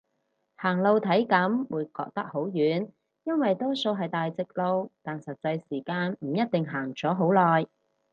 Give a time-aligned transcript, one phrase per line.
[0.55, 2.89] 行路體感會覺得好遠，
[3.23, 7.67] 因為多數係大直路，但實際時間唔一定行咗好耐